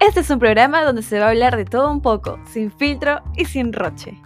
Este 0.00 0.20
es 0.20 0.30
un 0.30 0.38
programa 0.38 0.84
donde 0.84 1.02
se 1.02 1.18
va 1.18 1.26
a 1.26 1.30
hablar 1.30 1.56
de 1.56 1.64
todo 1.64 1.90
un 1.90 2.00
poco, 2.00 2.38
sin 2.46 2.70
filtro 2.70 3.20
y 3.36 3.46
sin 3.46 3.72
roche. 3.72 4.16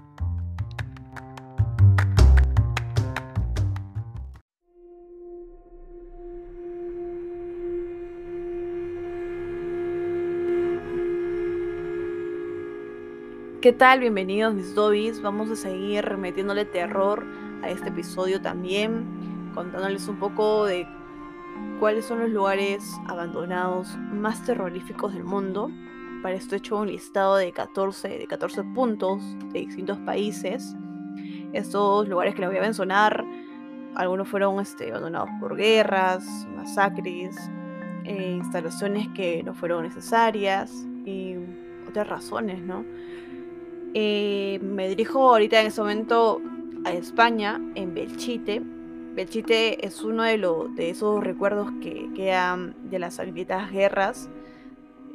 ¿Qué 13.62 13.72
tal? 13.72 14.00
Bienvenidos 14.00 14.52
mis 14.52 14.74
dobbies. 14.74 15.22
Vamos 15.22 15.48
a 15.48 15.56
seguir 15.56 16.18
metiéndole 16.18 16.66
terror 16.66 17.24
a 17.62 17.70
este 17.70 17.88
episodio 17.88 18.42
también, 18.42 19.06
contándoles 19.54 20.06
un 20.06 20.18
poco 20.18 20.66
de 20.66 20.86
cuáles 21.78 22.04
son 22.04 22.20
los 22.20 22.30
lugares 22.30 22.84
abandonados 23.06 23.96
más 24.12 24.44
terroríficos 24.44 25.14
del 25.14 25.24
mundo. 25.24 25.70
Para 26.22 26.36
esto 26.36 26.54
he 26.54 26.58
hecho 26.58 26.78
un 26.78 26.88
listado 26.88 27.36
de 27.36 27.52
14, 27.52 28.08
de 28.08 28.26
14 28.26 28.62
puntos 28.74 29.20
de 29.52 29.60
distintos 29.60 29.98
países. 29.98 30.76
Estos 31.52 32.08
lugares 32.08 32.34
que 32.34 32.42
les 32.42 32.50
voy 32.50 32.58
a 32.58 32.62
mencionar, 32.62 33.24
algunos 33.94 34.28
fueron 34.28 34.60
este, 34.60 34.90
abandonados 34.90 35.28
por 35.40 35.56
guerras, 35.56 36.46
masacres, 36.56 37.36
eh, 38.04 38.36
instalaciones 38.36 39.08
que 39.08 39.42
no 39.42 39.54
fueron 39.54 39.82
necesarias 39.82 40.86
y 41.04 41.34
otras 41.88 42.08
razones, 42.08 42.62
¿no? 42.62 42.84
Eh, 43.94 44.58
me 44.62 44.88
dirijo 44.88 45.30
ahorita 45.30 45.60
en 45.60 45.66
ese 45.66 45.80
momento 45.80 46.40
a 46.84 46.92
España, 46.92 47.60
en 47.74 47.94
Belchite. 47.94 48.62
Belchite 49.14 49.84
es 49.86 50.02
uno 50.02 50.22
de, 50.22 50.38
de 50.74 50.90
esos 50.90 51.22
recuerdos 51.22 51.70
que 51.82 52.10
quedan 52.14 52.74
de 52.88 52.98
las 52.98 53.14
sangrientas 53.14 53.70
guerras. 53.70 54.30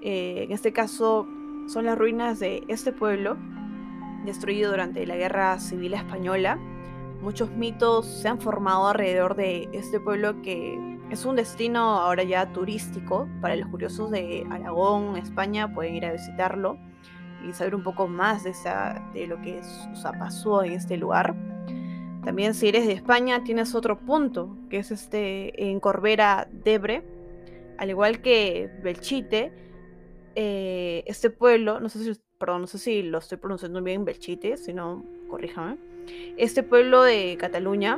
Eh, 0.04 0.44
en 0.44 0.52
este 0.52 0.72
caso 0.72 1.28
son 1.67 1.86
las 1.86 1.98
ruinas 1.98 2.39
de 2.39 2.64
este 2.67 2.92
pueblo, 2.92 3.38
destruido 4.26 4.72
durante 4.72 5.06
la 5.08 5.16
Guerra 5.16 5.59
Civil 5.59 5.95
Española. 5.95 6.59
Muchos 7.22 7.50
mitos 7.52 8.06
se 8.06 8.28
han 8.28 8.39
formado 8.39 8.88
alrededor 8.88 9.36
de 9.36 9.67
este 9.73 10.00
pueblo 10.00 10.42
que 10.44 10.78
es 11.09 11.26
un 11.26 11.36
destino 11.36 11.80
ahora 11.80 12.23
ya 12.23 12.52
turístico 12.54 13.28
para 13.42 13.56
los 13.56 13.67
curiosos 13.70 14.11
de 14.11 14.45
Aragón, 14.52 15.17
España, 15.17 15.73
pueden 15.73 15.95
ir 15.95 16.06
a 16.06 16.11
visitarlo 16.11 16.78
y 17.48 17.54
saber 17.54 17.73
un 17.73 17.84
poco 17.84 18.08
más 18.08 18.44
de, 18.44 18.52
esa, 18.52 19.02
de 19.14 19.26
lo 19.26 19.42
que 19.42 19.59
pasó 20.20 20.64
en 20.64 20.73
este 20.73 20.98
lugar. 20.98 21.36
También 22.28 22.53
si 22.53 22.67
eres 22.67 22.86
de 22.86 22.92
España 22.92 23.45
tienes 23.45 23.73
otro 23.73 24.00
punto, 24.00 24.53
que 24.70 24.80
es 24.80 24.92
este 24.92 25.70
en 25.70 25.80
Corbera 25.80 26.50
Debre, 26.52 27.02
al 27.78 27.89
igual 27.89 28.22
que 28.22 28.70
Belchite, 28.83 29.53
eh, 30.36 31.05
este 31.08 31.30
pueblo, 31.30 31.80
no 31.80 31.88
sé 31.88 32.03
si, 32.03 32.20
perdón, 32.38 32.59
no 32.59 32.67
sé 32.67 32.80
si 32.80 33.02
lo 33.02 33.20
estoy 33.20 33.38
pronunciando 33.38 33.81
bien 33.81 34.03
Belchite, 34.03 34.58
si 34.58 34.73
no, 34.73 35.05
corríjame. 35.30 35.78
Este 36.36 36.64
pueblo 36.64 37.02
de 37.02 37.38
Cataluña 37.39 37.98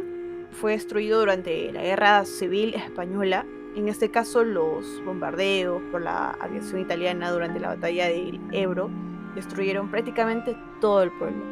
fue 0.52 0.73
destruido 0.73 1.22
durante 1.22 1.72
la 1.72 1.81
Guerra 1.81 2.23
Civil 2.25 2.75
Española, 2.75 3.47
en 3.75 3.88
este 3.88 4.11
caso 4.11 4.44
los 4.44 5.03
bombardeos 5.05 5.81
por 5.91 6.03
la 6.03 6.38
aviación 6.39 6.81
italiana 6.81 7.31
durante 7.31 7.59
la 7.59 7.69
batalla 7.69 8.05
del 8.05 8.39
Ebro 8.52 8.91
destruyeron 9.33 9.89
prácticamente 9.89 10.55
todo 10.80 11.02
el 11.02 11.09
pueblo. 11.17 11.44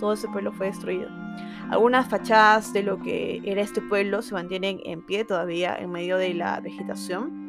Todo 0.00 0.14
ese 0.14 0.28
pueblo 0.28 0.50
fue 0.50 0.68
destruido. 0.68 1.21
Algunas 1.70 2.06
fachadas 2.08 2.72
de 2.72 2.82
lo 2.82 2.98
que 2.98 3.40
era 3.44 3.62
este 3.62 3.80
pueblo 3.80 4.20
se 4.20 4.34
mantienen 4.34 4.80
en 4.84 5.00
pie 5.00 5.24
todavía 5.24 5.74
en 5.74 5.90
medio 5.90 6.18
de 6.18 6.34
la 6.34 6.60
vegetación. 6.60 7.40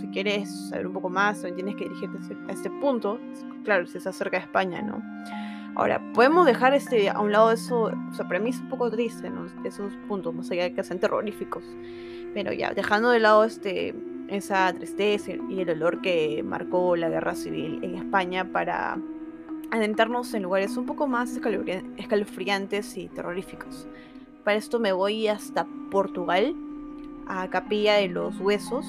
si 0.00 0.06
quieres 0.08 0.70
saber 0.70 0.86
un 0.86 0.94
poco 0.94 1.10
más, 1.10 1.42
tienes 1.54 1.76
que 1.76 1.84
dirigirte 1.84 2.18
a 2.48 2.52
este 2.52 2.70
punto. 2.70 3.20
Claro, 3.64 3.86
si 3.86 3.98
estás 3.98 4.16
cerca 4.16 4.38
de 4.38 4.44
España, 4.44 4.80
¿no? 4.80 5.02
Ahora, 5.74 6.02
podemos 6.12 6.44
dejar 6.44 6.74
este, 6.74 7.08
a 7.08 7.18
un 7.20 7.32
lado 7.32 7.50
eso, 7.50 7.84
o 7.84 8.14
sea, 8.14 8.26
para 8.26 8.40
mí 8.40 8.50
es 8.50 8.60
un 8.60 8.68
poco 8.68 8.90
triste, 8.90 9.30
¿no? 9.30 9.46
Esos 9.64 9.92
puntos, 10.06 10.34
más 10.34 10.50
allá 10.50 10.64
de 10.64 10.74
que 10.74 10.82
sean 10.82 10.98
terroríficos. 10.98 11.64
Pero 12.34 12.52
ya, 12.52 12.74
dejando 12.74 13.10
de 13.10 13.20
lado 13.20 13.44
este, 13.44 13.94
esa 14.28 14.72
tristeza 14.72 15.32
y 15.48 15.60
el 15.60 15.66
dolor 15.66 16.00
que 16.00 16.42
marcó 16.42 16.96
la 16.96 17.08
guerra 17.08 17.34
civil 17.34 17.80
en 17.82 17.96
España 17.96 18.50
para 18.52 18.98
adentrarnos 19.72 20.32
en 20.34 20.42
lugares 20.42 20.76
un 20.76 20.84
poco 20.84 21.06
más 21.08 21.34
escalofriantes 21.34 22.96
y 22.98 23.08
terroríficos. 23.08 23.88
Para 24.44 24.58
esto 24.58 24.78
me 24.78 24.92
voy 24.92 25.28
hasta 25.28 25.66
Portugal, 25.90 26.54
a 27.26 27.48
Capilla 27.48 27.94
de 27.94 28.08
los 28.08 28.38
Huesos. 28.38 28.84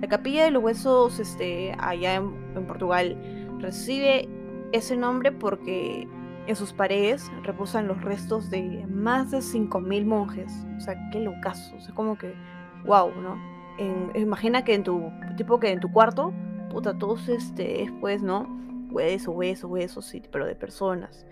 La 0.00 0.08
Capilla 0.08 0.44
de 0.44 0.50
los 0.50 0.62
Huesos, 0.64 1.20
este, 1.20 1.76
allá 1.78 2.14
en, 2.14 2.66
Portugal, 2.66 3.14
recibe 3.60 4.26
ese 4.72 4.96
nombre 4.96 5.32
porque 5.32 6.08
en 6.46 6.56
sus 6.56 6.72
paredes 6.72 7.30
reposan 7.42 7.86
los 7.86 8.02
restos 8.02 8.48
de 8.48 8.86
más 8.88 9.30
de 9.30 9.38
5.000 9.38 10.06
monjes. 10.06 10.50
O 10.78 10.80
sea, 10.80 10.96
qué 11.10 11.20
locazo. 11.20 11.76
O 11.76 11.80
sea, 11.80 11.94
como 11.94 12.16
que, 12.16 12.32
wow, 12.86 13.10
¿no? 13.20 13.36
imagina 14.14 14.64
que 14.64 14.72
en 14.72 14.82
tu, 14.82 15.12
tipo 15.36 15.60
que 15.60 15.70
en 15.70 15.80
tu 15.80 15.92
cuarto, 15.92 16.32
puta, 16.70 16.96
todos 16.96 17.28
este, 17.28 17.84
después, 17.84 18.22
¿no? 18.22 18.46
Huesos, 18.96 19.34
huesos, 19.34 19.70
huesos, 19.70 20.06
sí, 20.06 20.22
pero 20.30 20.46
de 20.46 20.54
personas. 20.54 21.26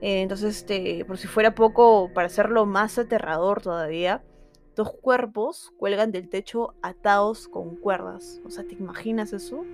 Eh, 0.00 0.22
entonces, 0.22 0.58
este, 0.58 1.04
por 1.04 1.18
si 1.18 1.26
fuera 1.26 1.54
poco, 1.56 2.10
para 2.14 2.26
hacerlo 2.26 2.66
más 2.66 2.98
aterrador 2.98 3.60
todavía, 3.60 4.22
dos 4.76 4.92
cuerpos 4.92 5.72
cuelgan 5.76 6.12
del 6.12 6.28
techo 6.28 6.74
atados 6.82 7.48
con 7.48 7.74
cuerdas. 7.74 8.40
O 8.44 8.50
sea, 8.50 8.64
¿te 8.64 8.74
imaginas 8.74 9.32
eso? 9.32 9.64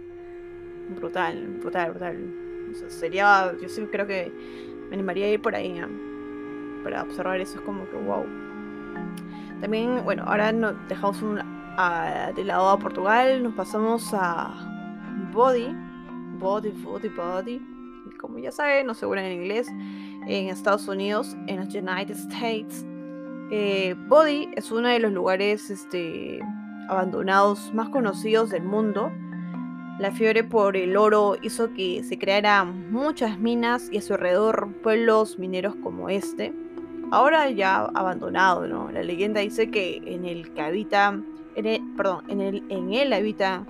Brutal, 0.97 1.59
brutal, 1.61 1.91
brutal. 1.91 2.35
Sería, 2.89 3.53
yo 3.61 3.69
sí 3.69 3.83
creo 3.93 4.07
que 4.07 4.33
me 4.89 4.95
animaría 4.95 5.27
a 5.27 5.29
ir 5.29 5.43
por 5.43 5.55
ahí 5.55 5.79
para 6.83 7.03
observar 7.03 7.39
eso. 7.39 7.59
Es 7.59 7.65
como 7.67 7.89
que, 7.91 7.97
wow. 7.97 8.25
También, 9.61 10.03
bueno, 10.05 10.25
ahora 10.27 10.53
no, 10.53 10.73
dejamos 10.89 11.21
un 11.21 11.37
de 12.35 12.45
lado 12.45 12.71
a 12.71 12.79
Portugal, 12.79 13.43
nos 13.43 13.55
pasamos 13.55 14.15
a 14.15 14.55
Body, 15.33 15.77
Body, 16.39 16.71
Body, 16.71 17.09
Body. 17.09 17.61
Como 18.21 18.39
ya 18.39 18.53
saben, 18.53 18.87
no 18.87 18.95
se 18.95 19.07
en 19.07 19.33
inglés, 19.33 19.69
en 20.27 20.49
Estados 20.49 20.89
Unidos, 20.89 21.37
en 21.47 21.57
los 21.57 21.75
United 21.75 22.17
States. 22.31 22.85
Eh, 23.51 23.95
Body 24.09 24.49
es 24.57 24.71
uno 24.71 24.89
de 24.89 24.99
los 24.99 25.13
lugares 25.13 25.71
este, 25.71 26.41
abandonados 26.89 27.73
más 27.75 27.89
conocidos 27.89 28.51
del 28.51 28.63
mundo. 28.63 29.11
La 29.99 30.13
fiebre 30.13 30.45
por 30.45 30.77
el 30.77 30.97
oro 30.97 31.37
hizo 31.43 31.73
que 31.73 32.05
se 32.05 32.19
crearan 32.19 32.93
muchas 32.93 33.39
minas 33.39 33.89
y 33.91 33.99
a 33.99 34.03
su 34.03 34.15
alrededor 34.15 34.69
pueblos 34.83 35.39
mineros 35.39 35.75
como 35.77 36.09
este. 36.11 36.53
Ahora 37.11 37.51
ya 37.51 37.85
abandonado, 37.95 38.67
¿no? 38.67 38.91
La 38.91 39.03
leyenda 39.03 39.41
dice 39.41 39.71
que 39.71 40.03
en 40.05 40.25
el 40.25 40.53
que 40.53 40.61
habita 40.61 41.19
perdón, 41.97 42.25
en 42.29 42.41
él, 42.41 42.65
en 42.69 42.93
él 42.93 43.13
habitan 43.13 43.67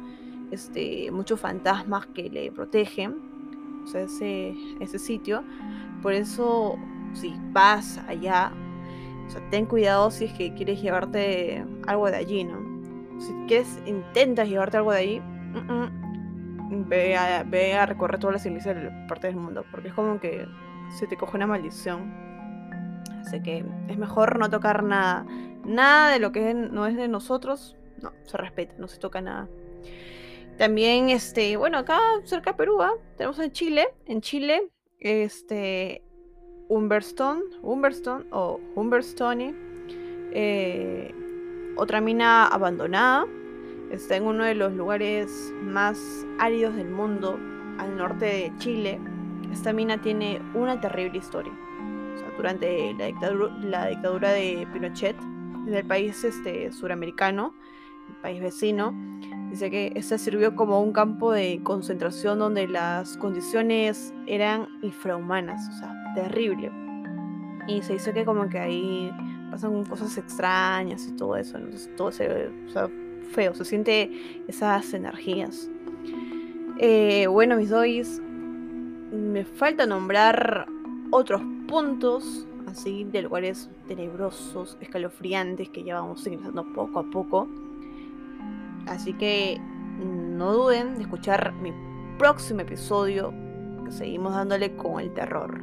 este, 0.50 1.10
muchos 1.10 1.40
fantasmas 1.40 2.06
que 2.06 2.30
le 2.30 2.52
protegen, 2.52 3.82
o 3.84 3.86
sea, 3.86 4.02
ese, 4.02 4.54
ese 4.80 4.98
sitio. 4.98 5.42
Por 6.02 6.12
eso, 6.12 6.78
si 7.12 7.34
vas 7.52 7.98
allá, 8.08 8.52
o 9.26 9.30
sea, 9.30 9.40
ten 9.50 9.66
cuidado 9.66 10.10
si 10.10 10.26
es 10.26 10.32
que 10.32 10.54
quieres 10.54 10.80
llevarte 10.80 11.64
algo 11.86 12.10
de 12.10 12.16
allí, 12.16 12.44
¿no? 12.44 12.58
Si 13.20 13.32
quieres, 13.48 13.80
intentas 13.86 14.48
llevarte 14.48 14.76
algo 14.76 14.92
de 14.92 14.98
allí, 14.98 15.22
ve, 16.70 17.16
a, 17.16 17.42
ve, 17.44 17.74
a, 17.74 17.86
recorrer 17.86 18.18
todas 18.18 18.34
las 18.34 18.46
iglesias 18.46 18.76
de 18.76 18.90
partes 19.08 19.34
del 19.34 19.40
mundo, 19.40 19.64
porque 19.70 19.88
es 19.88 19.94
como 19.94 20.20
que 20.20 20.46
se 20.98 21.06
te 21.06 21.16
coge 21.16 21.36
una 21.36 21.46
maldición. 21.46 22.12
Así 23.20 23.42
que 23.42 23.64
es 23.88 23.98
mejor 23.98 24.38
no 24.38 24.48
tocar 24.50 24.84
nada. 24.84 25.26
Nada 25.64 26.12
de 26.12 26.20
lo 26.20 26.30
que 26.30 26.54
no 26.54 26.86
es 26.86 26.96
de 26.96 27.08
nosotros, 27.08 27.76
no, 28.00 28.12
se 28.24 28.36
respeta, 28.36 28.74
no 28.78 28.86
se 28.86 28.98
toca 28.98 29.20
nada. 29.20 29.48
También, 30.58 31.10
este, 31.10 31.56
bueno, 31.56 31.78
acá 31.78 32.00
cerca 32.24 32.52
de 32.52 32.56
Perú, 32.56 32.78
tenemos 33.16 33.38
en 33.38 33.52
Chile, 33.52 33.88
en 34.06 34.22
Chile, 34.22 34.70
este, 35.00 36.02
Humberstone, 36.68 37.42
Humberstone 37.62 38.24
o 38.30 38.58
Humberstone, 38.74 39.54
eh, 40.32 41.14
otra 41.76 42.00
mina 42.00 42.46
abandonada, 42.46 43.26
está 43.90 44.16
en 44.16 44.24
uno 44.24 44.44
de 44.44 44.54
los 44.54 44.72
lugares 44.72 45.52
más 45.62 45.98
áridos 46.38 46.74
del 46.74 46.88
mundo, 46.88 47.38
al 47.78 47.94
norte 47.96 48.24
de 48.24 48.52
Chile. 48.56 48.98
Esta 49.52 49.74
mina 49.74 50.00
tiene 50.00 50.40
una 50.54 50.80
terrible 50.80 51.18
historia. 51.18 51.52
durante 52.36 52.92
la 52.94 53.06
dictadura, 53.06 53.56
la 53.62 53.86
dictadura 53.86 54.30
de 54.32 54.66
Pinochet, 54.72 55.16
en 55.66 55.72
el 55.72 55.86
país 55.86 56.22
este, 56.22 56.70
suramericano, 56.70 57.54
el 58.08 58.16
país 58.16 58.42
vecino, 58.42 58.94
dice 59.56 59.70
que 59.70 59.92
este 59.94 60.18
sirvió 60.18 60.54
como 60.54 60.82
un 60.82 60.92
campo 60.92 61.32
de 61.32 61.60
concentración 61.62 62.38
donde 62.38 62.68
las 62.68 63.16
condiciones 63.16 64.12
eran 64.26 64.68
infrahumanas, 64.82 65.66
o 65.70 65.72
sea, 65.78 66.12
terrible. 66.14 66.70
Y 67.66 67.80
se 67.80 67.94
dice 67.94 68.12
que 68.12 68.26
como 68.26 68.50
que 68.50 68.58
ahí 68.58 69.10
pasan 69.50 69.82
cosas 69.86 70.18
extrañas 70.18 71.08
y 71.08 71.12
todo 71.12 71.36
eso, 71.36 71.56
entonces 71.56 71.90
todo 71.96 72.12
se, 72.12 72.48
o 72.66 72.68
sea, 72.68 72.90
feo, 73.32 73.54
se 73.54 73.64
siente 73.64 74.44
esas 74.46 74.92
energías. 74.92 75.70
Eh, 76.78 77.26
bueno, 77.26 77.56
mis 77.56 77.70
dois, 77.70 78.20
me 79.10 79.46
falta 79.46 79.86
nombrar 79.86 80.66
otros 81.10 81.40
puntos 81.66 82.46
así 82.66 83.04
de 83.04 83.22
lugares 83.22 83.70
tenebrosos, 83.88 84.76
escalofriantes 84.82 85.70
que 85.70 85.82
ya 85.82 85.94
vamos 85.94 86.26
ingresando 86.26 86.62
poco 86.74 86.98
a 86.98 87.04
poco. 87.10 87.48
Así 88.86 89.12
que 89.14 89.60
no 89.98 90.52
duden 90.52 90.96
de 90.96 91.02
escuchar 91.02 91.52
mi 91.54 91.72
próximo 92.18 92.60
episodio, 92.60 93.32
que 93.84 93.92
seguimos 93.92 94.34
dándole 94.34 94.76
con 94.76 95.00
el 95.00 95.12
terror. 95.12 95.60